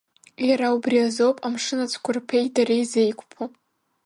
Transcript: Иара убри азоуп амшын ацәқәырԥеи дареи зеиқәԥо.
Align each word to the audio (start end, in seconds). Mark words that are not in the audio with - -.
Иара 0.47 0.67
убри 0.75 0.97
азоуп 1.07 1.37
амшын 1.47 1.79
ацәқәырԥеи 1.83 2.45
дареи 2.55 2.83
зеиқәԥо. 2.91 3.43